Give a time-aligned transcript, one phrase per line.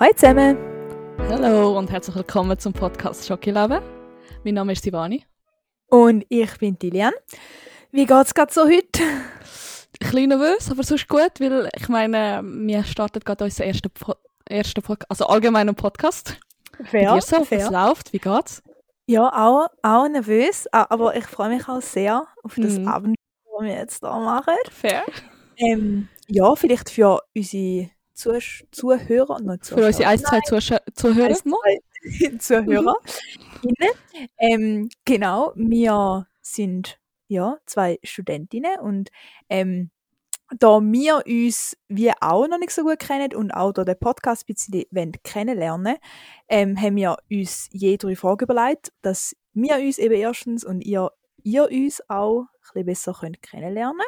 [0.00, 0.56] Hallo zusammen.
[1.28, 3.82] Hallo und herzlich willkommen zum Podcast Schokileben.
[4.42, 5.26] Mein Name ist Sivani.
[5.88, 7.12] Und ich bin Dilian.
[7.90, 9.02] Wie geht's gerade so heute?
[9.02, 14.14] Ein bisschen nervös, aber sonst gut, weil ich meine, wir starten gerade unseren ersten, po
[14.46, 16.40] ersten Podcast, also allgemeinen Podcast.
[16.82, 17.70] Fair, dir so, fair.
[17.70, 18.62] läuft, wie geht's?
[19.04, 22.88] Ja, auch, auch nervös, aber ich freue mich auch sehr auf das Mhm.
[22.88, 24.54] Abend, das wir jetzt hier machen.
[24.70, 25.04] Fair.
[25.58, 28.38] Ähm, ja, vielleicht für unsere Zuh
[28.70, 31.28] Zuhörer, nicht Für unsere zwei Zusch Zuhörer.
[31.28, 31.42] Eins,
[32.38, 32.96] zwei Zuhörer.
[34.38, 39.10] ähm, genau, wir sind ja zwei Studentinnen und
[39.48, 39.90] ähm,
[40.58, 44.48] da wir uns wie auch noch nicht so gut kennen und auch da den Podcast
[44.48, 45.96] ein bisschen kennenlernen
[46.48, 51.10] ähm, haben wir uns je drei Fragen überlegt, dass wir uns eben erstens und ihr,
[51.42, 54.06] ihr uns auch ein bisschen besser könnt kennenlernen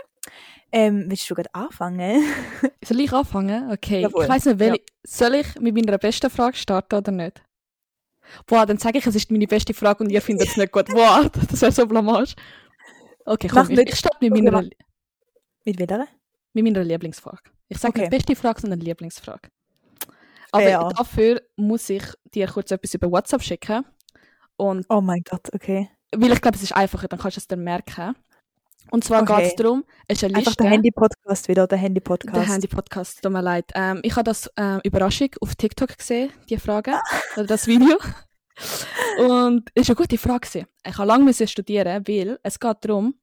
[0.73, 2.25] ähm, Willst du gerade anfangen?
[2.85, 3.71] Soll ich anfangen?
[3.71, 4.01] Okay.
[4.01, 4.25] Jawohl.
[4.25, 7.43] Ich weiß nicht, welche, soll ich mit meiner besten Frage starten oder nicht?
[8.47, 10.87] Boah, dann sage ich, es ist meine beste Frage und ihr findet es nicht gut.
[10.87, 12.35] Boah, das wäre so blamage.
[13.25, 14.63] Okay, komm, Mach ich, ich starte mit, meiner-.
[15.65, 16.07] Mit welcher?
[16.55, 17.43] mit meiner Lieblingsfrage.
[17.69, 18.01] Ich sage Okay.
[18.03, 19.49] nicht beste Frage, sondern Lieblingsfrage.
[20.51, 20.89] Aber Fair.
[20.97, 22.03] dafür muss ich
[22.35, 23.85] dir kurz etwas über WhatsApp schicken.
[24.57, 25.89] Und Oh mein Gott, okay.
[26.15, 28.15] weil ich glaube, es ist einfacher, dann kannst du es dann merken.
[28.91, 29.37] Und zwar Okay.
[29.37, 30.63] geht es darum, es ist eine Einfach Liste.
[30.65, 32.37] der Handy-Podcast wieder, der Handy-Podcast.
[32.37, 33.71] Der Handy-Podcast, tut mir leid.
[33.75, 36.93] Ähm, ich habe das ähm, Überraschung auf TikTok gesehen, die Frage,
[37.37, 37.97] oder das Video.
[39.19, 40.41] Und es war eine gute Frage.
[40.49, 40.67] gewesen.
[40.87, 43.15] Ich habe lange müssen studieren, weil es geht darum,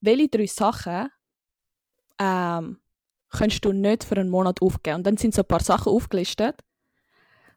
[0.00, 1.10] welche drei Sachen
[2.18, 2.78] ähm,
[3.30, 4.96] kannst du nicht für einen Monat aufgeben.
[4.96, 6.60] Und dann sind so ein paar Sachen aufgelistet.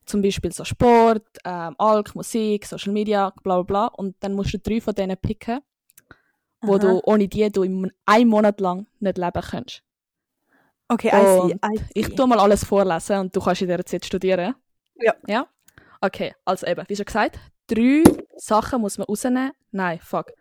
[0.06, 3.86] Zum Beispiel so Sport, ähm, Alk, Musik, Social Media, bla bla bla.
[3.88, 5.60] Und dann musst du drei von denen picken,
[6.62, 6.80] wo Aha.
[6.80, 9.84] du ohne die du im- einen Monat lang nicht leben kannst.
[10.90, 11.12] Okay, I
[11.50, 11.86] see, I see.
[11.96, 14.56] Ich tue mal alles vorlesen und du kannst in der Zeit studieren.
[14.96, 15.14] Ja.
[15.28, 15.48] Ja?
[16.02, 18.04] Okay, also eben, wie schon gesagt, drei
[18.38, 19.52] Sachen muss man rausnehmen.
[19.72, 20.32] Nein, fuck.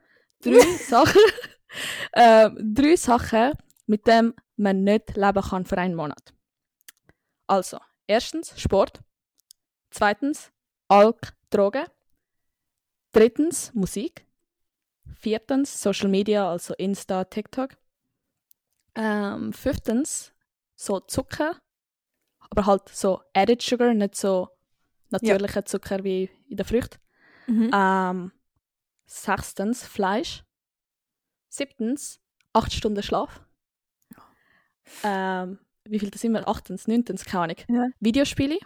[0.40, 1.20] Drei Sachen,
[2.14, 3.52] ähm, drei Sachen,
[3.86, 6.32] mit denen man nicht leben kann für einen Monat.
[7.48, 9.00] Also, erstens Sport.
[9.90, 10.50] Zweitens
[10.88, 11.86] Alk, Drogen.
[13.12, 14.25] Drittens Musik.
[15.18, 17.76] Viertens Social Media, also Insta, TikTok.
[18.94, 20.32] Ähm, fünftens
[20.74, 21.58] so Zucker,
[22.50, 24.48] aber halt so Added Sugar, nicht so
[25.10, 26.98] natürlicher Zucker wie in der Frucht.
[27.46, 27.70] Mhm.
[27.74, 28.32] Ähm,
[29.06, 30.44] sechstens Fleisch.
[31.48, 32.20] Siebtens
[32.52, 33.40] acht Stunden Schlaf.
[35.02, 36.46] Ähm, wie viel das sind wir?
[36.48, 37.56] Achtens, neuntens, keine Ahnung.
[37.68, 37.88] Ja.
[38.00, 38.58] Videospiele.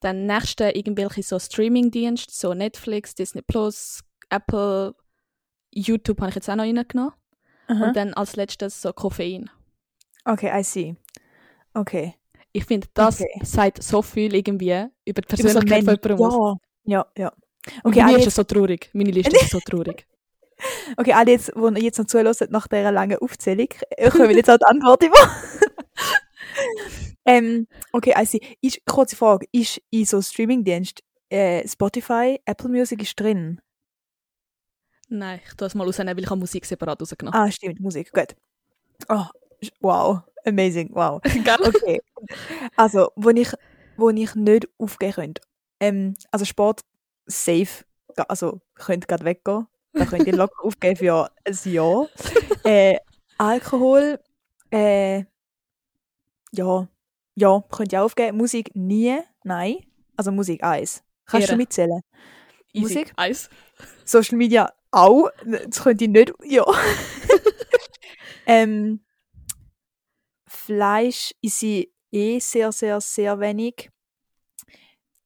[0.00, 4.94] Dann nächste irgendwelche so Streaming-Dienste, so Netflix, Disney Plus, Apple,
[5.72, 7.12] YouTube habe ich jetzt auch noch reingenommen.
[7.68, 7.88] Aha.
[7.88, 9.50] Und dann als letztes so Koffein.
[10.24, 10.96] Okay, I see.
[11.74, 12.14] Okay.
[12.52, 13.40] Ich finde, das Okay.
[13.42, 16.56] sagt so viel irgendwie über die Persönlichkeit von jemandem aus.
[16.84, 17.32] Ja, ja,
[17.84, 18.90] Okay, mir ist es so traurig.
[18.92, 20.06] Meine Liste ist so traurig.
[20.96, 24.58] okay, alle jetzt, die jetzt noch zuhören nach dieser langen Aufzählung, äh, kommen jetzt auch
[24.58, 25.16] die Antwort über.
[27.26, 28.40] ähm, okay, I see.
[28.60, 29.46] Ist, kurze Frage.
[29.52, 33.60] Ist in so Streamingdienst äh, Spotify, Apple Music ist drin?
[35.08, 37.38] Nein, ich tue es mal rausnehmen, weil ich habe Musik separat rausgenommen.
[37.38, 38.36] Ah, stimmt, Musik, gut.
[39.08, 39.24] Oh,
[39.80, 41.20] wow, amazing, wow.
[41.24, 42.00] Okay.
[42.76, 43.50] Also, wo ich,
[43.96, 45.42] wo ich nicht aufgeben könnte.
[45.80, 46.82] Ähm, also Sport
[47.26, 47.84] safe,
[48.28, 49.66] also könnte gerade weggehen.
[49.92, 52.08] Da könnt ihr locker aufgeben für ein Jahr.
[52.64, 52.98] Äh,
[53.38, 54.18] Alkohol,
[54.70, 55.24] äh,
[56.52, 56.88] ja,
[57.34, 58.36] ja, könnt ihr aufgeben.
[58.36, 59.76] Musik nie, nein.
[60.16, 61.02] Also Musik eins.
[61.24, 61.56] Kannst Ehre.
[61.56, 62.00] du mitzählen?
[62.72, 62.82] Easy.
[62.82, 63.12] Musik?
[63.16, 63.48] Eis.
[64.04, 65.30] Social Media auch.
[65.44, 66.64] Das könnt ihr nicht, ja.
[68.46, 69.00] ähm,
[70.46, 73.90] Fleisch ist sie eh sehr, sehr, sehr wenig.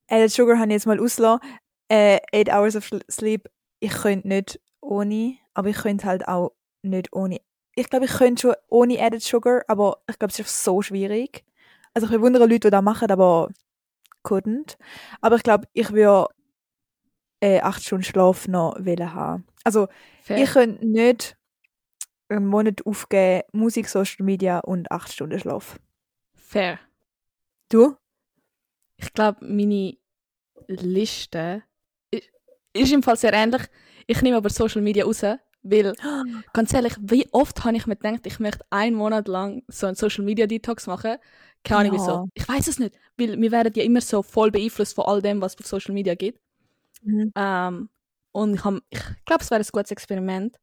[0.09, 1.41] Added Sugar habe ich jetzt mal ausgelassen.
[1.89, 3.49] Äh, 8 Hours of Sleep,
[3.81, 6.53] ich könnte nicht ohne, aber ich könnte halt auch
[6.83, 7.41] nicht ohne.
[7.75, 11.44] Ich glaube, ich könnte schon ohne Added Sugar, aber ich glaube, es ist so schwierig.
[11.94, 13.50] Also ich bewundere Leute, die das machen, aber
[14.25, 14.76] couldn't.
[15.20, 16.29] Aber ich glaube, ich würde
[17.41, 19.47] äh, 8 Stunden Schlaf noch wollen haben.
[19.64, 19.88] Also
[20.23, 20.43] Fair.
[20.43, 21.37] ich könnte nicht
[22.29, 25.79] einen Monat aufgeben, Musik, Social Media und 8 Stunden Schlaf.
[26.35, 26.79] Fair.
[27.70, 27.97] Du?
[28.97, 29.97] Ich glaube, meine
[30.69, 31.62] Liste
[32.11, 32.29] ist,
[32.73, 33.62] ist im Fall sehr ähnlich.
[34.06, 35.23] Ich nehme aber Social Media raus,
[35.62, 35.94] weil,
[36.53, 39.97] ganz ehrlich, wie oft habe ich mir gedacht, ich möchte einen Monat lang so einen
[39.97, 41.17] Social Media Detox machen.
[41.64, 42.00] Keine Ahnung Ja.
[42.00, 42.29] wieso.
[42.35, 45.41] Ich weiß es nicht, weil wir werden ja immer so voll beeinflusst von all dem,
[45.41, 46.41] was auf Social Media geht.
[47.03, 47.32] Mhm.
[47.37, 47.88] Ähm,
[48.32, 50.56] und ich, hab- ich glaube, es wäre ein gutes Experiment.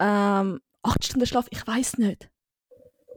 [0.00, 2.30] Ähm, acht Stunden Schlaf, ich weiß nicht.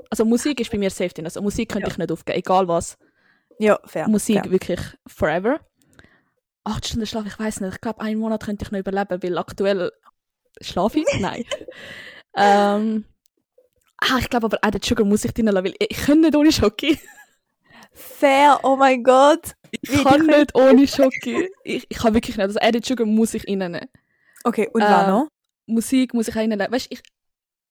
[0.10, 1.26] Also Musik ist bei mir safe drin.
[1.26, 1.92] Also Musik könnte Ja.
[1.92, 2.98] ich nicht aufgeben, egal was.
[3.60, 4.08] Ja, fair.
[4.08, 4.52] Musik fair.
[4.52, 5.60] wirklich forever.
[6.64, 7.74] Acht Stunden Schlaf, ich weiß nicht.
[7.76, 9.92] Ich glaube, einen Monat könnte ich noch überleben, weil aktuell
[10.62, 11.06] schlafe ich.
[11.20, 11.44] Nein.
[12.38, 13.06] ähm,
[13.98, 16.36] ah, ich glaube aber, Added Sugar muss ich drin lassen, weil ich, ich kann nicht
[16.36, 17.00] ohne Schoki.
[17.92, 19.56] Fair, oh mein Gott.
[19.72, 21.50] Ich kann nicht ohne Schoki.
[21.64, 22.46] Ich, ich kann wirklich nicht.
[22.46, 23.82] Also Added Sugar muss ich reinnehmen.
[24.44, 25.28] Okay, und Äh, was noch?
[25.66, 26.72] Musik muss ich reinnehmen.
[26.72, 27.02] Weißt du, ich,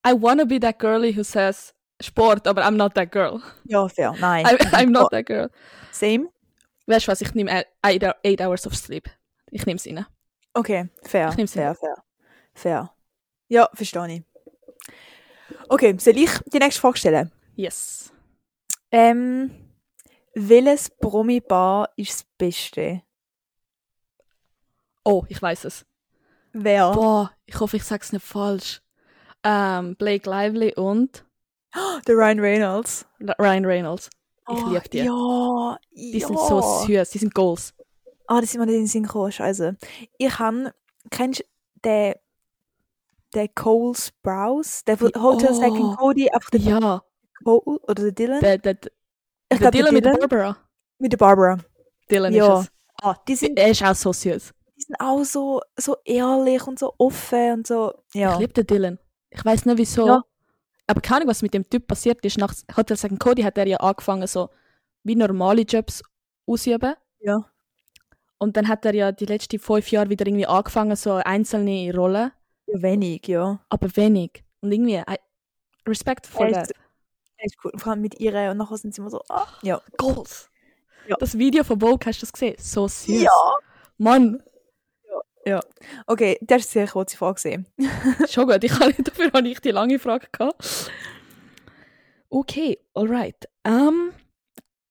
[0.06, 1.72] I wanna be that girlie who says
[2.02, 3.40] Sport, aber I'm not that girl.
[3.64, 4.12] Ja, fair.
[4.20, 4.44] Nein.
[4.46, 5.48] I, I'm not that girl.
[5.92, 6.28] Same.
[6.86, 9.08] Weißt du was, ich nehme eight, eight, eight hours of sleep.
[9.50, 10.04] Ich nehme es rein.
[10.54, 11.30] Okay, fair.
[11.30, 11.96] Ich nehm's fair, fair.
[12.54, 12.92] Fair.
[13.48, 14.22] Ja, verstehe ich.
[15.68, 17.32] Okay, soll ich die nächste Frage stellen?
[17.54, 18.12] Yes.
[18.92, 19.50] Ähm,
[20.36, 23.02] welches Promi-Bar ist das Beste?
[25.04, 25.86] Oh, ich weiß es.
[26.52, 26.92] Wer?
[26.92, 28.82] Boah, ich hoffe, ich sag's nicht falsch.
[29.44, 31.24] Ähm, Blake Lively und
[32.06, 33.06] Der Ryan Reynolds.
[33.38, 34.10] Ryan Reynolds.
[34.48, 34.98] Ich Oh, liebe die.
[34.98, 37.74] Ja, Die sind so süß, die sind Goals.
[38.28, 39.76] Ah, das sind mir nicht in den Sinn gekommen, scheiße.
[40.18, 40.70] Ich han,
[41.10, 41.44] kennst du
[41.84, 42.14] den,
[43.34, 44.84] den Cole Sprouse?
[44.84, 45.54] Der von Hotel oh.
[45.54, 47.02] Second Cody, einfach der Ja,
[47.44, 48.40] Cole oder der Dylan?
[48.40, 48.76] der, der,
[49.50, 50.56] der ich glaube, Dylan der mit der Dylan Barbara.
[50.98, 51.58] mit der Barbara.
[52.10, 52.60] Dylan Ja.
[52.60, 52.72] ist es.
[53.02, 54.52] Ah, die sind, Er ist auch so süß.
[54.76, 58.32] die sind auch so, so ehrlich und so offen und so, ja.
[58.34, 58.98] Ich liebe den Dylan.
[59.30, 60.06] Ich weiß nicht wieso.
[60.06, 60.22] Ja.
[60.86, 62.38] Aber keine Ahnung, was mit dem Typ passiert ist.
[62.38, 64.48] Nach Hotel Second Cody hat er ja angefangen, so
[65.02, 66.02] wie normale Jobs
[66.46, 66.94] ausüben.
[67.20, 67.44] Ja.
[68.38, 72.30] Und dann hat er ja die letzten fünf Jahre wieder irgendwie angefangen, so einzelne Rollen,
[72.66, 73.60] Ja, Wenig, ja.
[73.68, 74.44] aber wenig.
[74.60, 75.16] Und irgendwie, I,
[75.88, 76.62] Respect for Er that.
[76.70, 76.74] ist-
[77.38, 77.72] Echt cool.
[77.76, 79.80] Vor allem mit ihr und nachher sind sie immer so, ah, ja.
[79.96, 80.50] Goals.
[81.08, 81.16] Ja.
[81.20, 82.56] Das Video von Vogue, hast du das gesehen?
[82.58, 83.22] So süß.
[83.22, 83.30] Ja.
[83.98, 84.42] Mann,
[86.06, 87.40] Okay, das ist sehr kurze Frage.
[87.40, 87.66] gewesen.
[88.28, 88.64] schon gut.
[88.64, 90.90] Ich habe, dafür habe ich die lange Frage gehabt.
[92.28, 93.48] Okay, alright.
[93.64, 94.12] Ähm,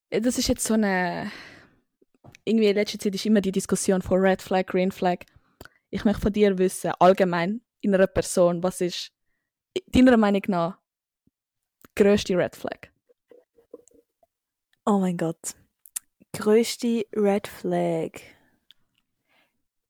[0.09, 1.31] das ist jetzt so eine.
[2.45, 5.19] Irgendwie in letzter Zeit ist immer die Diskussion von Red Flag, Green Flag.
[5.89, 9.11] Ich möchte von dir wissen, allgemein in einer Person, was ist
[9.87, 10.77] deiner Meinung nach
[11.95, 12.89] größte Red Flag?
[14.85, 15.55] Oh mein Gott.
[16.33, 18.11] Größte Red Flag.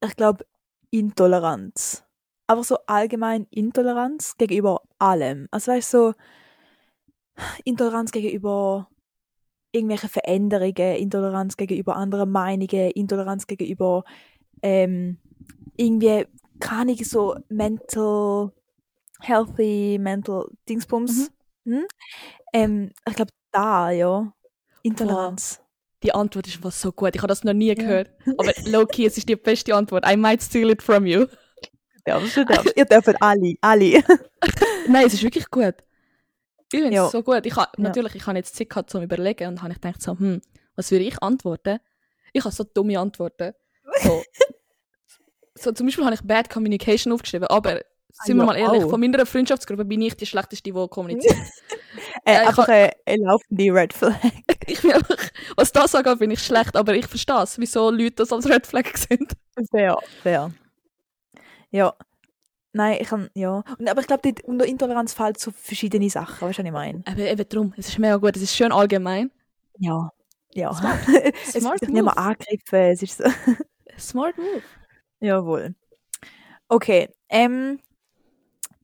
[0.04, 0.46] Ich glaube,
[0.92, 2.04] Intoleranz.
[2.48, 5.48] Aber so allgemein Intoleranz gegenüber allem.
[5.52, 6.13] Also weißt du, so
[7.63, 8.88] Intoleranz gegenüber
[9.72, 14.04] irgendwelchen Veränderungen, Intoleranz gegenüber anderen Meinungen, Intoleranz gegenüber
[14.62, 15.18] ähm,
[15.75, 16.25] irgendwie,
[16.60, 18.52] keine so mental,
[19.19, 21.31] healthy, mental Dingsbums.
[21.65, 21.85] Hm?
[22.53, 24.31] Ähm, ich glaube, da, ja.
[24.83, 25.62] Intoleranz.
[26.03, 27.15] Die Antwort ist was so gut.
[27.15, 28.12] Ich habe das noch nie gehört.
[28.38, 30.06] Aber low-key, es ist die beste Antwort.
[30.07, 31.25] I might steal it from you.
[32.07, 32.51] Ja, das stimmt.
[32.75, 34.03] Ihr dürft alle, alle.
[34.88, 35.73] Nein, es ist wirklich gut.
[36.71, 37.09] Ich finde es Ja.
[37.09, 37.45] so gut.
[37.45, 40.11] Ich ha, natürlich, ich habe jetzt Zeit gehabt zum Überlegen und habe ich gedacht so,
[40.11, 40.41] hm,
[40.75, 41.79] was würde ich antworten?
[42.33, 43.53] Ich habe so dumme Antworten.
[44.03, 44.23] So,
[45.56, 47.81] so zum Beispiel habe ich Bad Communication aufgeschrieben, aber
[48.23, 48.89] sind wir ja, mal ehrlich, auch.
[48.89, 51.35] von meiner Freundschaftsgruppe bin ich die schlechteste, die kommuniziert.
[52.27, 54.15] Äh, ich einfach eine, eine laufende Red Flag.
[54.67, 55.17] ich bin einfach,
[55.56, 58.65] was das angeht, bin ich schlecht, aber ich verstehe es, wieso Leute das als Red
[58.65, 59.27] Flag sehen.
[59.69, 60.51] Fair, fair.
[61.69, 61.94] Ja.
[62.73, 63.63] Nein, ich kann, ja.
[63.77, 67.03] Und, aber ich glaube, unter Intoleranz fällt so verschiedene Sachen, weißt du, was ich meine?
[67.06, 69.30] Aber eben drum, es ist mega gut, es ist schön allgemein.
[69.78, 70.09] Ja.
[70.54, 70.71] Ja.
[71.45, 73.25] es Smart wird sich nicht mehr angegriffen, es ist so.
[73.99, 74.63] Smart move.
[75.19, 75.75] Jawohl.
[76.68, 77.80] Okay, ähm,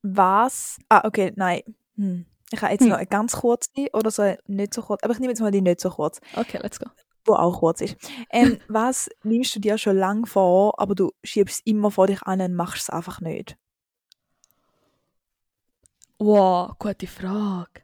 [0.02, 1.62] was, ah, okay, nein.
[1.96, 2.26] Hm.
[2.52, 2.90] Ich habe jetzt Hm.
[2.90, 5.52] noch eine ganz kurze oder so eine nicht so kurz, aber ich nehme jetzt mal
[5.52, 6.20] die nicht so kurz.
[6.36, 6.90] Okay, let's go.
[7.26, 7.96] wo auch kurz ist.
[8.32, 12.22] Ähm, was nimmst du dir schon lange vor, aber du schiebst es immer vor dich
[12.24, 13.58] an und machst es einfach nicht?
[16.18, 17.82] Wow, gute Frage.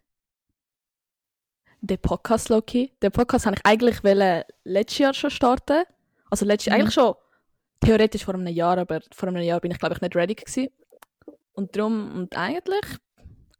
[1.81, 2.93] Der Podcast, Loki.
[3.01, 4.01] Den Podcast habe ich eigentlich
[4.63, 5.83] letztes Jahr schon starten.
[6.29, 6.79] Also letztes Mhm.
[6.79, 7.15] eigentlich schon
[7.79, 10.69] theoretisch vor einem Jahr, aber vor einem Jahr bin ich glaube ich nicht ready gewesen.
[11.57, 12.85] Und darum und eigentlich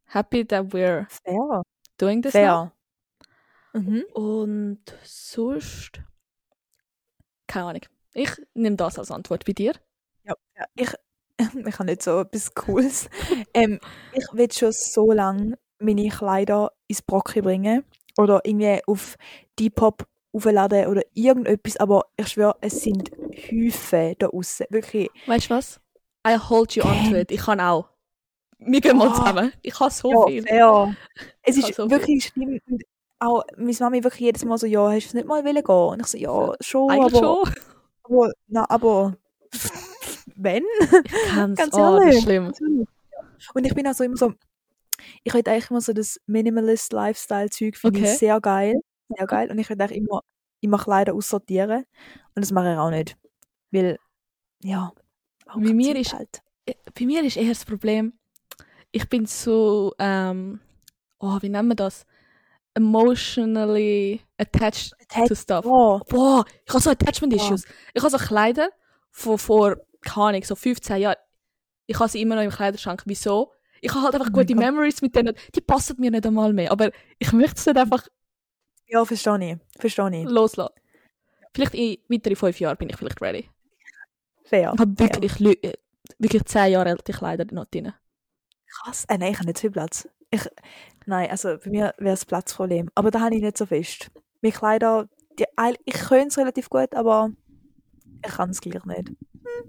[0.05, 1.63] happy that we're Fair.
[1.97, 2.71] doing this now.
[3.73, 3.81] Fair.
[3.81, 4.03] Mhm.
[4.13, 5.99] Und sonst
[7.47, 7.81] keine Ahnung.
[8.13, 9.73] Ich nehme das als Antwort bei dir.
[10.23, 10.93] Ja, ja, ich,
[11.65, 13.09] ich habe nicht so etwas Cooles.
[13.53, 13.79] ähm,
[14.13, 17.83] ich will schon so lange meine Kleider ins Brocki bringen
[18.17, 19.15] oder irgendwie auf
[19.59, 23.11] Depop aufladen oder irgendetwas, aber ich schwöre, es sind
[23.49, 24.67] Häufen da außen.
[24.69, 25.09] Wirklich.
[25.25, 25.79] Weißt du was?
[26.27, 27.31] I hold you on to it.
[27.31, 27.89] Ich kann auch.
[28.59, 29.15] Wir gehen mal Ah.
[29.15, 29.53] zusammen.
[29.61, 30.43] Ich habe so ja, viel.
[30.43, 30.95] fair.
[31.43, 32.59] Es ist so wirklich schlimm.
[32.69, 32.83] Und
[33.19, 35.65] auch meine Mami wirklich jedes Mal so, ja, hast du es nicht mal wollen gehen?
[35.75, 37.53] Und ich so, ja, schon, Eigentlich aber, schon.
[38.03, 39.15] aber, na, aber,
[40.35, 40.63] wenn?
[40.81, 41.57] Ich kann's.
[41.59, 42.23] Ganz oh, das ehrlich.
[42.23, 42.53] schlimm.
[43.53, 44.33] Und ich bin auch so immer so,
[45.23, 48.11] ich will eigentlich immer so das Minimalist-Lifestyle-Zeug, finde Okay.
[48.11, 48.75] ich sehr geil.
[49.15, 49.51] Sehr geil.
[49.51, 50.21] Und ich will eigentlich immer,
[50.59, 51.85] Ich mache leider aussortieren
[52.35, 53.15] und das mache ich auch nicht.
[53.71, 53.97] Weil,
[54.63, 54.91] ja,
[55.49, 56.41] auch Bei mir Zeit ist- halt.
[56.65, 58.13] Äh, Bei mir ist eher das Problem,
[58.91, 60.59] ich bin so, ähm,
[61.19, 62.05] oh, wie nennen wir das?
[62.73, 65.65] Emotionally attached Attached, to stuff.
[65.65, 67.39] Oh, Boah, ich habe so Attachment Ja.
[67.43, 67.63] Issues.
[67.93, 68.69] Ich habe so Kleider
[69.11, 71.17] von vor, keine Ahnung, so 15 Jahren.
[71.87, 73.03] Ich habe sie immer noch im Kleiderschrank.
[73.05, 73.51] Wieso?
[73.81, 74.57] Ich habe halt einfach Oh gute Gott.
[74.63, 75.33] Memories mit denen.
[75.55, 76.71] Die passen mir nicht einmal mehr.
[76.71, 78.07] Aber ich möchte es nicht einfach
[78.89, 79.79] ja, verstehe ich.
[79.81, 80.29] Verstehe ich.
[80.29, 80.73] loslassen.
[81.53, 83.49] Vielleicht in weiteren fünf Jahren bin ich vielleicht ready.
[84.49, 84.71] Fair.
[84.73, 85.73] Ich habe wirklich, lü- äh,
[86.19, 87.93] wirklich 10 Jahre alte Kleider noch drin.
[88.69, 89.05] Krass.
[89.07, 90.07] Äh, nein, ich habe nicht viel Platz.
[90.29, 90.41] Ich,
[91.05, 92.89] nein, also bei mir wäre das Platzproblem.
[92.95, 94.09] Aber da habe ich nicht so fest.
[94.41, 95.07] Meine Kleider,
[95.39, 95.45] die,
[95.85, 97.31] ich könnte es relativ gut, aber
[98.25, 99.11] ich kann es gleich nicht.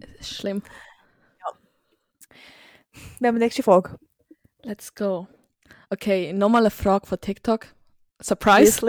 [0.00, 0.62] Das ist schlimm.
[3.20, 3.98] Wir haben die nächste Frage.
[4.62, 5.28] Let's go.
[5.90, 7.66] Okay, nochmal eine Frage von TikTok.
[8.20, 8.80] Surprise.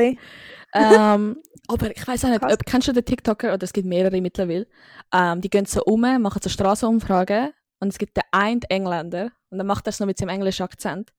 [0.74, 4.20] Ähm, aber ich weiß auch nicht, ob, kennst du den TikToker, oder es gibt mehrere
[4.22, 4.68] mittlerweile,
[5.14, 9.60] ähm, die gehen so um, machen so Straßenumfragen und es gibt den einen Engländer und
[9.60, 11.14] dann macht er es noch mit seinem englischen Akzent.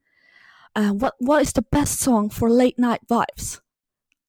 [0.77, 3.63] Uh, what, what is the best song for late night vibes?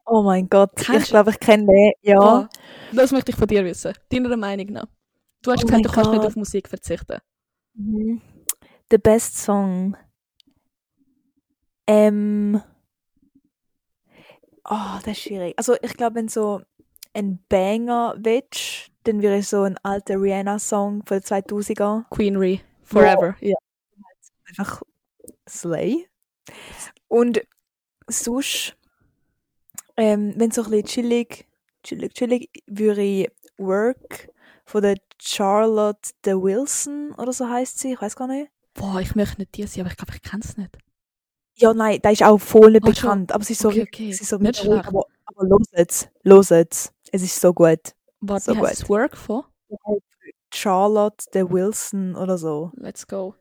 [0.05, 0.71] Oh mein Gott.
[0.75, 1.91] Kennst ich glaube, ich kenne den.
[2.01, 2.19] Ja.
[2.19, 2.47] Oh,
[2.91, 3.93] das möchte ich von dir wissen.
[4.11, 4.87] Deiner Meinung nach.
[5.41, 7.19] Du hast Oh gesagt, du kannst nicht auf Musik verzichten.
[7.73, 8.21] Mhm.
[8.89, 9.95] The best song.
[11.87, 12.61] Ähm.
[14.65, 15.53] Oh, das ist schwierig.
[15.57, 16.61] Also, ich glaube, wenn so
[17.13, 22.05] ein Banger willst, dann wäre so ein alter Rihanna-Song von den 2000er.
[22.09, 23.35] Queen Ree, Forever.
[23.41, 23.55] Ja.
[24.47, 24.81] Einfach
[25.47, 26.07] Slay.
[27.07, 27.41] Und
[28.07, 28.75] sonst,
[29.97, 31.47] ähm, wenn so ein bisschen chillig,
[31.83, 34.29] chillig, chillig, würde ich Work
[34.65, 38.51] von der Charlotte de Wilson oder so heißt sie, ich weiß gar nicht.
[38.73, 40.77] Boah, ich möchte nicht die sein, aber ich glaube, ich kenne es nicht.
[41.61, 42.93] Ja, nein, der ist auch voll Ah, schon.
[42.93, 44.11] bekannt, aber sie ist so, Okay, okay.
[44.13, 44.87] sie ist so Nicht schlecht.
[44.87, 46.93] aber, aber los jetzt, los jetzt.
[47.11, 47.79] Es ist so gut.
[48.19, 49.43] Warte, So heißt das Work von?
[50.53, 52.71] Charlotte de Wilson oder so.
[52.75, 53.35] Let's go.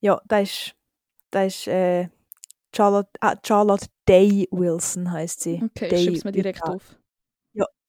[0.00, 0.74] Ja, da ist,
[1.30, 2.08] da ist äh,
[2.74, 5.62] Charlotte, ah, Charlotte Day Wilson heißt sie.
[5.64, 6.72] Okay, Day ich schreib's mir direkt ja.
[6.74, 6.96] auf.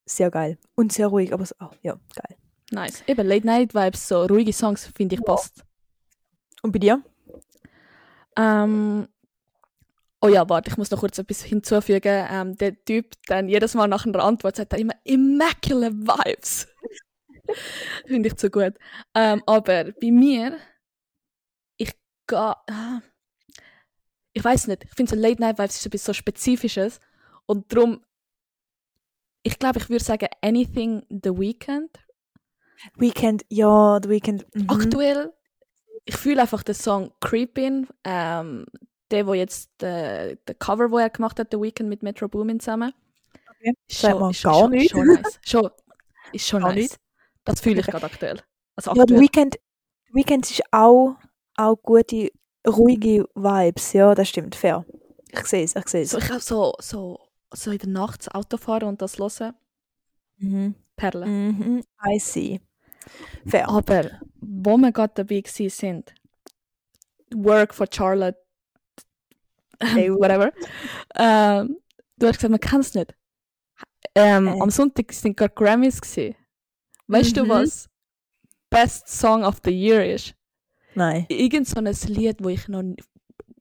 [0.09, 0.57] Sehr geil.
[0.75, 2.37] Und sehr ruhig, aber so, oh, ja, geil.
[2.71, 3.03] Nice.
[3.07, 5.25] Eben, Late Night Vibes, so ruhige Songs, finde ich Ja.
[5.25, 5.65] passt.
[6.61, 7.03] Und bei dir?
[8.37, 9.07] Ähm,
[10.21, 12.27] oh ja, warte, ich muss noch kurz etwas hinzufügen.
[12.29, 16.67] Ähm, der Typ, dann jedes Mal nach einer Antwort sagt er immer Immaculate Vibes.
[18.05, 18.73] finde ich zu gut.
[19.13, 20.57] Ähm, aber bei mir,
[21.77, 21.91] ich
[22.27, 22.37] gehe.
[22.37, 23.01] Ah,
[24.33, 26.99] ich weiß nicht, ich finde so Late Night Vibes ist etwas so Spezifisches.
[27.45, 28.03] Und darum,
[29.41, 31.97] ich glaube, ich würde sagen Anything The Weeknd.
[32.95, 34.45] Weekend, ja, The Weekend.
[34.53, 34.69] Mhm.
[34.69, 35.33] Aktuell,
[36.07, 38.65] ich fühle einfach den Song Creepin', ähm,
[39.11, 42.59] der, wo jetzt äh, der Cover, wo er gemacht hat, The Weeknd mit Metro Boomin
[42.59, 42.93] zusammen.
[43.59, 43.73] Okay.
[43.87, 44.91] Ist gar schon, nicht.
[44.91, 45.39] Schon nice.
[45.45, 45.69] Schon,
[46.33, 46.75] ist schon Gar nice.
[46.75, 46.97] nicht.
[47.45, 48.41] Das fühle ich gerade aktuell.
[48.75, 49.21] Also Ja, The aktuell.
[49.21, 49.55] Weekend,
[50.13, 51.15] Weekend ist auch,
[51.55, 52.31] auch gute,
[52.67, 53.93] ruhige Vibes.
[53.93, 54.85] Ja, das stimmt, fair.
[55.31, 56.11] Ich sehe es, ich sehe es.
[56.11, 57.19] so, ich habe so, so,
[57.53, 59.53] so in der Nacht Auto fahren und das hören.
[60.37, 60.75] Mhm.
[60.95, 61.25] Perle.
[61.25, 61.83] Mhm.
[62.05, 62.59] I see.
[63.65, 66.13] Aber wo wir gerade dabei sind,
[67.33, 68.37] Work for Charlotte,
[69.79, 70.51] Hey, whatever,
[71.15, 71.77] ähm,
[72.17, 73.13] du hast gesagt, man kann es nicht.
[74.15, 74.61] Ähm, Äh.
[74.61, 76.35] Am Sonntag sind gerade Grammys gewesen.
[77.07, 77.49] Weißt du, Mhm.
[77.49, 77.89] was
[78.69, 80.33] Best Song of the Year ist?
[80.95, 81.25] Nein.
[81.29, 82.83] Irgend so ein Lied, wo ich noch,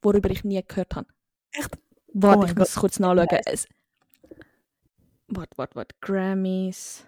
[0.00, 1.08] worüber ich nie gehört habe.
[1.52, 1.78] Echt?
[2.14, 3.28] Warte, Oh ich muss es kurz nachschauen.
[3.44, 3.66] Es,
[5.28, 5.94] warte, warte, warte.
[6.00, 7.04] Grammys.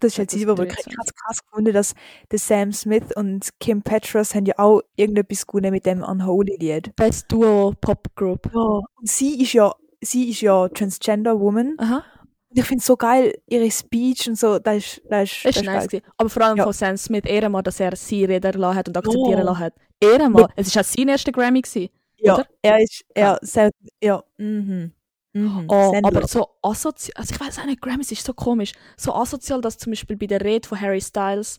[0.00, 0.96] Das ist jetzt selber, aber ich 2023.
[0.98, 1.94] habe es krass gefunden, dass
[2.30, 6.94] der Sam Smith und Kim Petras haben ja auch irgendetwas gewonnen mit dem Unholy-Lied.
[6.96, 8.50] Best Duo Pop Group.
[8.54, 8.60] Ja.
[8.60, 11.74] Und sie ist ja, sie ist ja Transgender Woman.
[11.78, 12.04] Aha.
[12.50, 15.56] Und ich finde es so geil, ihre Speech und so, das ist, das ist, das
[15.56, 16.02] Ist nice geil.
[16.16, 16.64] Aber vor allem Ja.
[16.64, 19.42] von Sam Smith Ehrenmann, dass er sie reden lassen hat und akzeptieren Ja.
[19.42, 19.74] lassen hat.
[20.00, 20.46] Ehrenmann.
[20.56, 21.60] Es war auch sein erster Grammy.
[21.60, 21.90] Gewesen.
[22.20, 22.46] Ja, oder?
[22.62, 23.70] er ist, er, sehr,
[24.02, 24.92] ja, mhm.
[25.38, 25.66] Mhm.
[25.68, 27.14] Oh, aber so asozial.
[27.16, 28.72] Also ich weiß auch nicht, Grammys ist so komisch.
[28.96, 31.58] So asozial, dass zum Beispiel bei der Rede von Harry Styles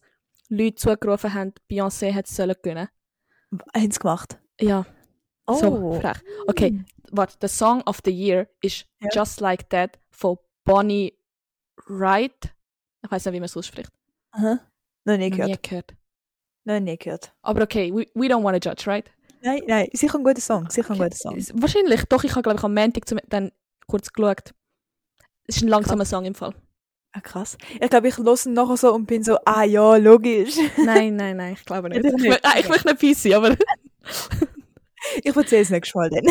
[0.49, 2.87] Leute zugerufen haben, Beyoncé hätte sollen gewinnen.
[3.75, 4.37] Haben sie gemacht?
[4.59, 4.85] Ja,
[5.47, 5.55] Oh.
[5.55, 6.17] so frech.
[6.47, 9.09] Okay, warte, der Song of the Year ist Ja.
[9.11, 11.17] Just Like That von Bonnie
[11.87, 12.53] Wright.
[13.03, 13.89] Ich weiß nicht, wie man es ausspricht.
[14.31, 14.59] Aha.
[15.05, 15.49] Noch nie Noch gehört.
[15.49, 15.95] nie gehört.
[16.65, 17.33] Noch nie gehört.
[17.41, 19.09] Aber okay, we, we don't want to judge, right?
[19.41, 21.61] Nein, nein, sicher ein guter Song, sicher ein Okay, guter Song.
[21.61, 23.51] Wahrscheinlich, doch, ich habe glaube ich am Montag zum, dann
[23.89, 24.53] kurz geschaut.
[25.47, 26.53] Es ist ein langsamer Song im Fall.
[27.11, 27.57] Ah, krass.
[27.81, 30.55] Ich glaube, ich höre ihn nachher so und bin so, ah ja, logisch.
[30.77, 32.05] Nein, nein, nein, ich glaube nicht.
[32.05, 32.45] Ich, nicht.
[32.45, 33.55] ah, ich möchte nicht PC, aber
[35.23, 36.25] Ich erzähle es nächstes Mal dann.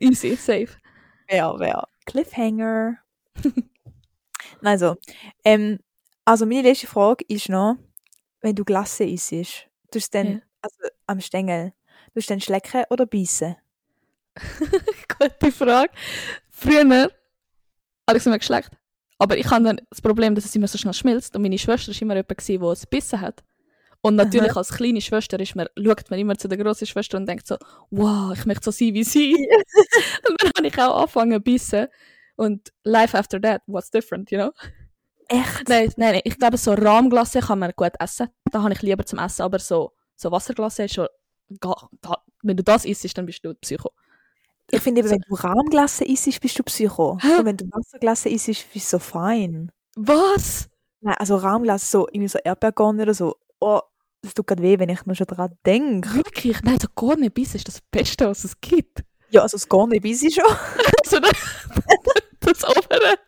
[0.00, 0.68] easy, safe.
[1.28, 1.88] Wer, wer?
[2.06, 2.98] Cliffhanger.
[4.62, 4.96] Also,
[5.44, 5.78] ähm,
[6.24, 7.76] also meine letzte Frage ist noch,
[8.40, 10.40] wenn du Glasse isst, tust du es dann, Ja.
[10.62, 11.72] also am Stängel,
[12.14, 13.56] tust du dann schlecken oder beißen?
[15.18, 15.92] Gute Frage.
[16.56, 17.10] Früher habe
[18.08, 18.70] ich es immer geschleckt.
[19.18, 21.34] Aber ich habe dann das Problem, dass es immer so schnell schmilzt.
[21.34, 23.42] Und meine Schwester war immer jemand, die es gebissen hat.
[24.00, 27.26] Und natürlich als kleine Schwester ist man, schaut man immer zu der grossen Schwester und
[27.26, 27.56] denkt so,
[27.90, 29.32] wow, ich möchte so sein wie sie.
[30.28, 31.86] und dann habe ich auch angefangen zu bissen.
[32.36, 34.50] Und life after that, what's different, you know?
[35.28, 35.68] Echt?
[35.68, 38.28] Nein, nein, nein, ich glaube, so Rahmglasse kann man gut essen.
[38.50, 39.42] Da habe ich lieber zum Essen.
[39.42, 41.08] Aber so, so Wasserglasse ist schon,
[42.42, 43.90] wenn du das isst, dann bist du Psycho.
[44.70, 47.18] Ich finde eben, wenn du Rahmglasse isst, bist du Psycho.
[47.20, 47.38] Hä?
[47.38, 49.70] Und wenn du Wasserglasse isst, bist du so fein.
[49.96, 50.68] Was?
[51.00, 53.36] Nein, also Rahmglasse, so irgendwie so Erdbeerkorn oder so.
[53.60, 53.80] Oh,
[54.22, 56.14] das tut gerade weh, wenn ich nur schon dran denke.
[56.14, 56.62] Wirklich?
[56.62, 59.04] Nein, so gar nicht bissen ist das Beste, was es gibt.
[59.30, 60.44] Ja, also das Korn weiss ich schon.
[61.04, 61.32] so das,
[62.40, 63.18] das obere.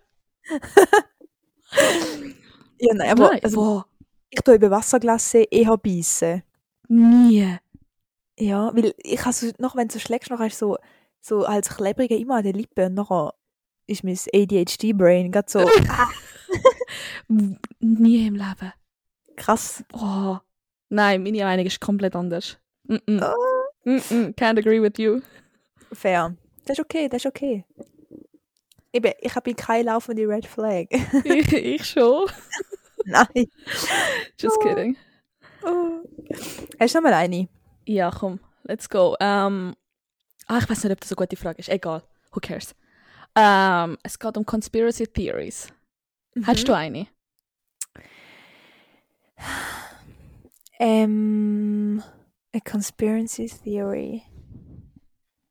[2.79, 3.85] Ja, nein, aber Nein, also,
[4.31, 6.43] ich tue eben Wasserglasse eher beißen.
[6.89, 7.57] Nie.
[8.39, 10.77] Ja, weil ich habe so, noch wenn du so schlägst, noch hast du so,
[11.27, 13.35] so als Klebrige immer an den Lippen und nachher
[13.87, 15.61] ist mein ADHD-Brain gerade so
[17.81, 18.73] Nie im Leben.
[19.37, 19.85] krass.
[19.93, 20.37] Oh.
[20.89, 22.59] Nein, meine Meinung ist komplett anders.
[22.85, 23.23] Mm -mm.
[23.23, 23.57] Oh,
[23.87, 24.35] Mm.
[24.37, 25.21] Can't agree with you.
[25.93, 26.35] fair.
[26.65, 27.65] Das ist okay, das ist okay.
[28.93, 30.87] Eben, ich habe keine laufende Red Flag.
[31.25, 32.29] ich, ich schon.
[33.05, 33.47] Nein.
[34.41, 34.97] Just kidding.
[35.63, 36.01] Oh.
[36.81, 37.49] Hast du noch mal eine?
[37.87, 39.15] Ja, komm, let's go.
[39.21, 39.77] Ähm,
[40.47, 41.69] ah, ich weiß nicht, ob das eine gute Frage ist.
[41.69, 42.75] Egal, who cares.
[43.35, 45.69] Ähm, es geht um Conspiracy Theories.
[46.45, 47.07] Hast du eine?
[50.79, 52.03] Ähm,
[52.55, 54.23] a conspiracy theory.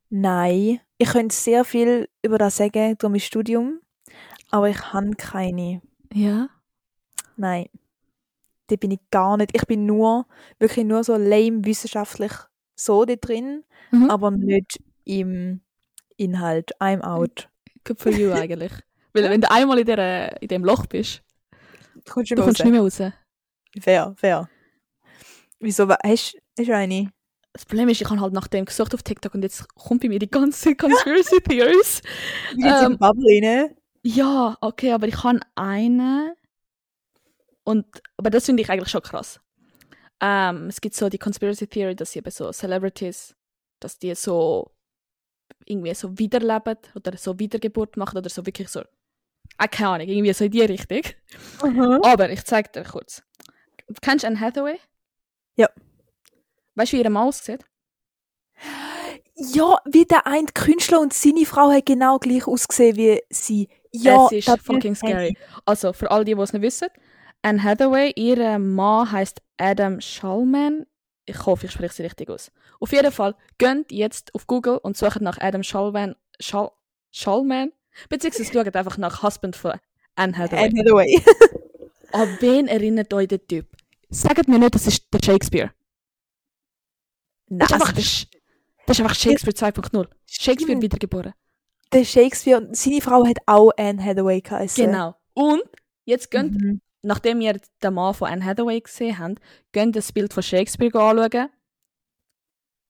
[0.08, 0.80] Nein.
[0.98, 3.80] Ich könnte sehr viel über das sagen durch mein Studium,
[4.50, 5.82] aber ich habe keine.
[6.12, 6.48] Ja.
[7.36, 7.66] Nein.
[8.68, 9.50] Da bin ich gar nicht.
[9.54, 10.26] Ich bin nur,
[10.58, 12.32] wirklich nur so lame wissenschaftlich
[12.76, 14.10] so da drin, Mhm.
[14.10, 15.60] aber nicht im
[16.16, 16.70] Inhalt.
[16.80, 17.48] I'm out.
[17.84, 18.72] Good for you eigentlich.
[19.12, 21.22] Weil wenn du einmal in, der, in dem Loch bist,
[22.04, 22.98] Du kommst du nicht kommst mehr nicht raus.
[22.98, 23.82] mehr raus.
[23.82, 24.50] Fair, fair.
[25.60, 25.88] Wieso?
[25.88, 27.10] Hast, du eine?
[27.52, 30.08] Das Problem ist, ich habe halt nach dem gesucht auf TikTok und jetzt kommt bei
[30.08, 32.02] mir die ganze Conspiracy Theories.
[32.54, 33.76] Wie geht's in Ähm, Bubble rein?
[34.02, 36.34] Ja, okay, aber ich habe eine.
[37.64, 37.86] Und,
[38.16, 39.40] aber das finde ich eigentlich schon krass.
[40.20, 43.34] Ähm, es gibt so die Conspiracy Theory, dass eben so Celebrities,
[43.80, 44.70] dass die so
[45.64, 48.82] irgendwie so wiederleben oder so Wiedergeburt machen oder so wirklich so.
[49.58, 51.02] Ah, keine Ahnung, irgendwie so in die Richtung.
[52.02, 53.22] Aber ich zeige dir kurz.
[54.00, 54.78] Kennst du Anne Hathaway?
[55.56, 55.68] Ja.
[56.74, 57.64] Weißt du, wie ihre Maus aussieht?
[59.34, 63.68] Ja, wie der eine Künstler und seine Frau hat genau gleich ausgesehen wie sie.
[63.92, 65.36] Ja, es ist fucking scary.
[65.64, 66.88] Also, für all die, die es nicht wissen,
[67.42, 70.86] Anne Hathaway, ihr Mann heißt Adam Schallman.
[71.26, 72.50] Ich hoffe, ich spreche sie richtig aus.
[72.80, 76.14] Auf jeden Fall, geht jetzt auf Google und sucht nach Adam Schallman.
[76.40, 76.70] Schall,
[77.10, 77.72] Schallman?
[78.08, 79.72] Beziehungsweise schaut einfach nach Husband von
[80.16, 80.36] Anne.
[80.36, 80.64] Hathaway.
[80.68, 81.24] Anne Hathaway.
[82.12, 83.66] An wen erinnert euch der Typ?
[84.10, 85.72] Sagt mir nicht, das ist der Shakespeare.
[87.48, 88.26] Nein, Das ist also einfach, Sch-
[88.86, 90.08] das ist einfach Shakespeare 2.0.
[90.26, 90.82] Shakespeare Stimmt.
[90.82, 91.32] wiedergeboren.
[91.92, 94.84] der Shakespeare und seine Frau hat auch Anne Hathaway geheißen.
[94.86, 95.14] Genau.
[95.34, 95.62] Und
[96.04, 96.80] jetzt geht Mhm.
[97.06, 99.40] Nachdem ihr den Mann von Anne Hathaway gesehen habt,
[99.72, 101.48] geht das Bild von Shakespeare anschauen.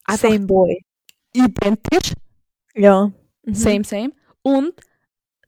[0.05, 0.85] Einfach Same boy.
[1.33, 2.12] identisch.
[2.74, 3.12] Ja.
[3.42, 3.55] Mhm.
[3.55, 4.12] Same, same.
[4.42, 4.72] Und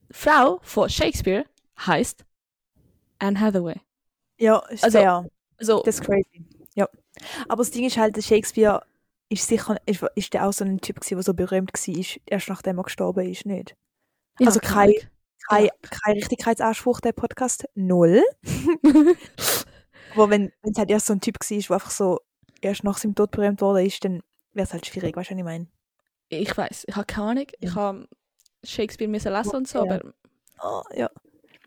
[0.09, 1.45] die Frau von Shakespeare
[1.85, 2.23] heißt
[3.19, 3.79] Anne Hathaway.
[4.37, 5.29] Ja, ist Also- fair.
[5.59, 6.45] So, Das ist crazy.
[6.75, 6.87] Ja.
[7.49, 8.81] Aber das Ding ist halt, Shakespeare
[9.29, 12.47] ist sicher, ist, ist der auch so ein Typ gewesen, der so berühmt war, erst
[12.49, 13.75] nachdem er gestorben ist, nicht?
[14.39, 14.95] ja, also keine
[15.49, 15.71] Kein, Ja.
[16.03, 17.65] kein Richtigkeitsanspruch, der Podcast.
[17.75, 18.23] Null.
[20.13, 22.19] Aber wenn es halt erst so ein Typ war, der einfach so
[22.61, 24.21] erst nach seinem Tod berühmt worden ist, dann
[24.53, 25.67] wäre es halt schwierig, weißt du, was ich meine?
[26.31, 27.47] ich weiß, ich habe keine Ahnung.
[27.59, 28.07] Ich habe
[28.63, 29.95] Shakespeare müssen lesen und so, Ja.
[29.95, 30.13] aber
[30.61, 31.09] Oh, ja.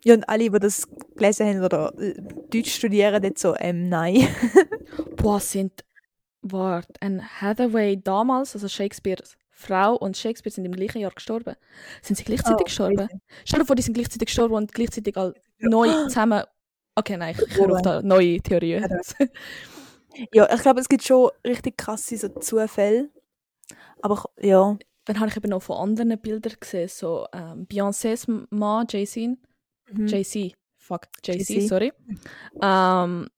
[0.04, 2.14] Ja, und alle, die das gelesen haben oder äh,
[2.50, 4.16] Deutsch studieren, jetzt so, ähm, nein.
[5.16, 5.84] boah, sind,
[6.42, 11.54] warte, Anne Hathaway damals, also Shakespeares Frau und Shakespeare sind im gleichen Jahr gestorben.
[12.02, 13.08] Sind sie gleichzeitig Oh, gestorben?
[13.44, 15.68] Stell dir vor, die sind gleichzeitig gestorben und gleichzeitig all Ja.
[15.68, 16.42] neu zusammen.
[16.94, 18.84] Okay, nein, ich höre auf da neue Theorien.
[20.32, 23.10] Ja, ich glaube, es gibt schon richtig krasse so Zufälle.
[24.02, 28.86] Aber ja, Dann habe ich eben noch von anderen Bildern gesehen, so ähm, Beyoncés Mann,
[28.88, 29.36] Jay-Z.
[29.90, 30.06] mhm.
[30.06, 31.92] JC, fuck, JC, sorry.
[32.62, 33.28] Ähm,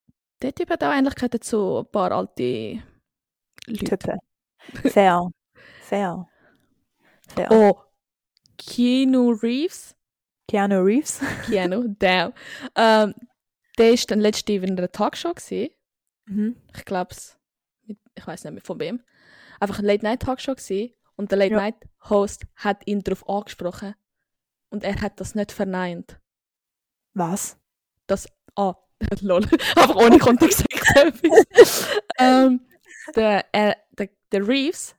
[0.43, 2.83] der Typ hat auch Ähnlichkeiten zu ein paar alte
[3.67, 3.85] Leute.
[3.97, 4.19] Typen.
[4.91, 5.31] Fair.
[5.89, 6.29] Fair.
[7.29, 7.51] Fair.
[7.51, 7.79] Oh,
[8.57, 9.95] Keanu Reeves
[10.49, 11.21] Keanu Reeves.
[11.47, 12.33] Keanu, damn.
[12.77, 13.15] Ähm,
[13.79, 15.71] der ist dann letzte in einer Talkshow gewesen.
[16.27, 16.57] Mhm.
[16.77, 17.15] Ich glaube
[18.17, 19.03] ich weiß nicht mehr von wem.
[19.61, 20.95] Einfach eine Late-Night-Talkshow gewesen.
[21.17, 23.95] Und der Late-Night-Host hat ihn darauf angesprochen.
[24.71, 26.21] Und er hat das nicht verneint.
[27.15, 27.59] Was?
[28.07, 28.75] Das, ah,
[29.21, 29.45] lol,
[29.77, 30.65] einfach ohne Kontext
[32.19, 32.61] ähm,
[33.15, 34.95] der, äh, der, der Reeves,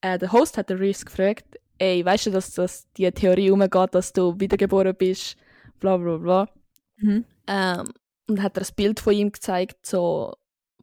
[0.00, 3.94] äh, der Host hat den Reeves gefragt, ey, weißt du, dass das die Theorie umgeht,
[3.94, 5.36] dass du wiedergeboren bist,
[5.78, 6.48] bla bla bla.
[6.96, 7.24] Mhm.
[7.46, 7.92] Ähm,
[8.28, 10.34] und hat er ein Bild von ihm gezeigt, so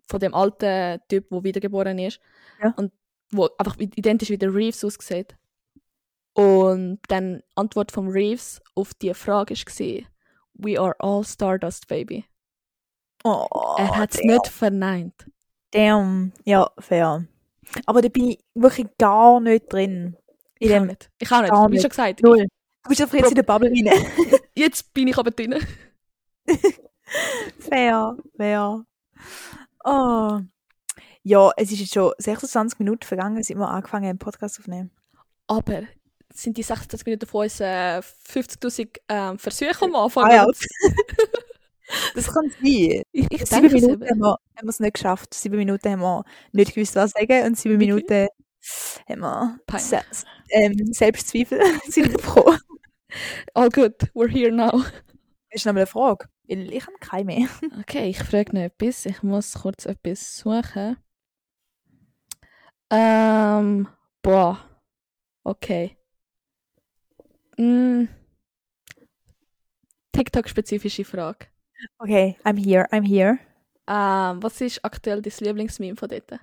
[0.08, 2.20] von dem alten Typ, der wiedergeboren ist.
[2.62, 2.74] Ja.
[2.78, 2.92] Und
[3.32, 5.36] wo einfach identisch wie der Reeves aussieht.
[6.34, 10.08] Und dann Antwort von Reeves auf die Frage war,
[10.54, 12.26] We are all Stardust, baby.
[13.24, 15.30] Oh, er hat es nicht verneint.
[15.72, 16.32] Damn.
[16.46, 17.26] Ja, fair.
[17.86, 20.16] Aber da bin ich wirklich gar nicht drin.
[20.60, 21.10] In Ich auch dem nicht.
[21.20, 21.52] Ich auch nicht.
[21.52, 22.48] Gar Wie schon gesagt, Null.
[22.84, 24.40] Du bist einfach jetzt Prob- in der Bubble rein.
[24.56, 25.56] jetzt bin ich aber drin.
[27.60, 28.86] fair, fair.
[29.84, 30.40] Oh.
[31.24, 34.92] Ja, es ist jetzt schon 26 Minuten vergangen, seit wir angefangen haben, einen Podcast aufzunehmen.
[35.48, 35.84] Aber
[36.34, 40.26] sind die 26 Minuten von uns äh, 50'000 ähm, Versuche am Anfang?
[40.26, 40.46] Ah, ja.
[42.15, 43.02] Das kann sein.
[43.12, 45.34] Ich, ich Sieben Minuten haben wir, haben wir es nicht geschafft.
[45.34, 47.45] Sieben Minuten haben wir nicht gewusst, was sagen.
[47.45, 47.78] Und sieben?
[47.78, 48.28] Minuten
[49.08, 49.60] haben wir.
[49.80, 50.02] Se
[50.50, 52.60] ähm, Selbstzweifel sind bekommen.
[53.54, 54.84] All good, we're here now.
[55.50, 56.28] Ist noch mal eine Frage?
[56.47, 57.47] Ich habe keine mehr.
[57.80, 59.06] Okay, ich frage noch etwas.
[59.06, 60.97] Ich muss kurz etwas suchen.
[62.89, 63.88] Ähm,
[64.21, 64.60] boah.
[65.43, 65.97] Okay.
[67.58, 68.06] Mm.
[70.13, 71.47] TikTok-spezifische Frage.
[72.00, 73.40] Okay, I'm here, I'm here.
[73.88, 76.40] Ähm, was ist aktuell dein Lieblingsmeme von dort?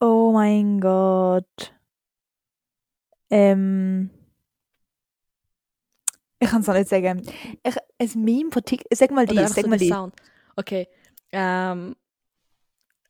[0.00, 1.72] Oh mein Gott.
[3.30, 4.10] Ähm.
[6.38, 7.22] Ich kann es noch nicht sagen.
[7.62, 8.88] Ich, ein Meme von TikTok.
[8.96, 9.88] Sag mal die, sag so mal die.
[9.88, 10.14] Sound.
[10.56, 10.88] Okay.
[11.32, 11.96] Ähm,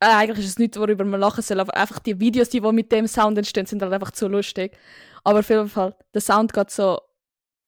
[0.00, 2.72] äh, eigentlich ist es nichts, worüber man lachen soll, aber einfach die Videos, die, die
[2.72, 4.76] mit dem Sound entstehen, sind halt einfach zu lustig.
[5.24, 7.00] Aber auf jeden Fall, der Sound geht so,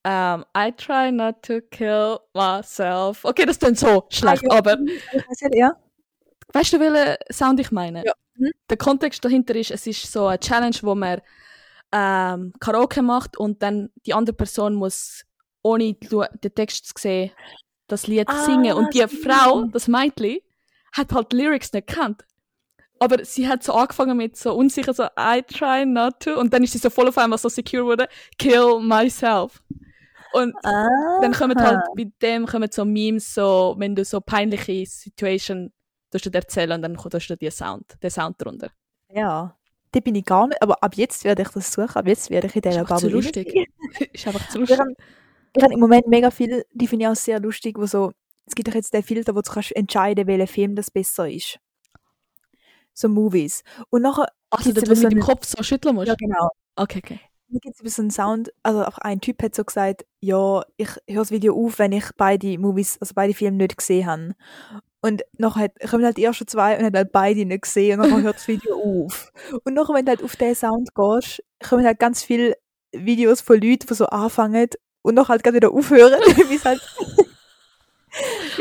[0.09, 3.25] ähm, I try not to kill myself.
[3.25, 4.59] Okay, das klingt so schlecht, Ah, ja.
[4.59, 4.77] aber
[5.53, 5.73] ja.
[6.53, 8.05] weißt du, welchen Sound ich meine?
[8.07, 8.13] Ja.
[8.37, 8.53] Mhm.
[8.71, 11.21] Der Kontext dahinter ist, es ist so eine Challenge, wo man
[11.93, 15.25] ähm, Karaoke macht und dann die andere Person muss,
[15.63, 17.33] ohne den Text zu sehen,
[17.89, 18.75] das Lied Ah, singen.
[18.75, 19.05] Und die.
[19.09, 20.39] Frau, das Mädchen,
[20.93, 22.25] hat halt Lyrics nicht gekannt.
[22.99, 26.39] Aber sie hat so angefangen mit so unsicher, so I try not to.
[26.39, 28.07] Und dann ist sie so voll auf einmal so secure geworden,
[28.39, 29.63] kill myself.
[30.37, 30.87] Und Ah.
[31.23, 35.73] dann kommen halt bei dem kommen so Memes, so, wenn du so peinliche Situation
[36.13, 38.71] du erzählen und dann tust du dir Sound, den Sound drunter.
[39.13, 39.57] Ja.
[39.93, 40.61] Da bin ich gar nicht.
[40.63, 41.95] Aber ab jetzt werde ich das suchen.
[41.97, 43.69] Ab jetzt werde ich in Ist dieser einfach zu Bubble lustig.
[44.13, 44.79] ist einfach zu lustig.
[45.57, 48.13] ich habe im Moment mega viel, die finde ich auch sehr lustig, wo so,
[48.47, 51.59] es gibt doch jetzt den Filter, wo du kannst entscheiden, welcher Film das besser ist.
[52.95, 53.63] So Movies.
[53.91, 56.09] Und nachher Also, gibt's du mit so dem Kopf so schütteln musst.
[56.09, 56.49] Ja, genau.
[56.77, 57.21] Okay, okay.
[57.49, 60.89] Dann gibt es so einen Sound, also auch ein Typ hat so gesagt, ja, ich
[61.09, 64.35] höre das Video auf, wenn ich beide Movies, also beide Filme nicht gesehen habe.
[65.01, 68.23] Und nachher kommen halt die ersten zwei und hat halt beide nicht gesehen und dann
[68.23, 68.75] hört das Video
[69.07, 69.33] auf.
[69.65, 72.57] Und nachher, wenn du halt auf den Sound gehst, kommen halt ganz viele
[72.93, 74.69] Videos von Leuten, die so anfangen
[75.03, 76.81] und nachher halt gerade wieder aufhören, wie es halt...
[76.81, 77.29] halt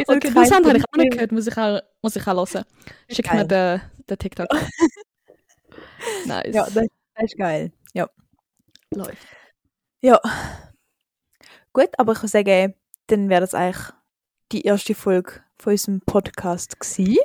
[0.07, 2.65] Okay, den Sound habe ich auch nicht gehört, muss ich auch, muss ich auch hören.
[3.09, 4.47] Schick mir den, den TikTok.
[6.25, 6.53] nice.
[6.53, 7.71] Ja, das, das ist geil.
[7.93, 8.09] Ja.
[8.93, 9.27] Läuft.
[10.01, 10.19] Ja.
[11.73, 12.73] Gut, aber ich würde sagen,
[13.07, 13.93] dann wäre das eigentlich
[14.51, 17.17] die erste Folge von unserem Podcast gewesen.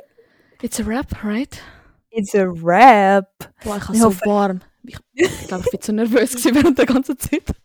[0.61, 1.61] It's a rap, right?
[2.09, 3.29] It's a wrap.
[3.63, 4.61] Boah, ich habe Ich so hoffe- warm.
[4.83, 4.97] Ich,
[5.47, 7.43] glaube, ich bin zu nervös gewesen während der ganzen Zeit.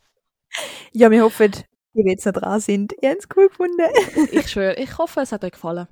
[0.92, 3.82] Ja, wir hoffen, die, die jetzt noch dran sind, ihr habt es cool gefunden.
[4.32, 5.86] Ich schwöre, ich hoffe, es hat euch gefallen.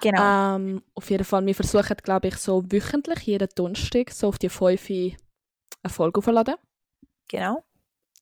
[0.00, 0.56] Genau.
[0.56, 4.48] Ähm, auf jeden Fall, wir versuchen, glaube ich, so wöchentlich, jeden Donnerstag, so auf die
[4.48, 5.16] 5 eine
[5.86, 6.56] Folge aufzuladen.
[7.28, 7.64] Genau.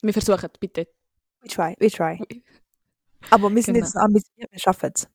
[0.03, 0.89] Wir versuchen, bitte.
[1.43, 2.19] We try, we try.
[3.31, 3.87] Aber wir sind Genau.
[3.87, 5.09] jetzt ambitioniert, wir schaffen es.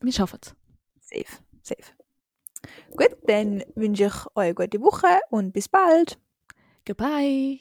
[0.00, 0.54] Wir schaffen es.
[1.00, 1.92] Safe, safe.
[2.96, 6.18] Gut, dann wünsche ich euch eine gute Woche und bis bald.
[6.86, 7.58] Goodbye.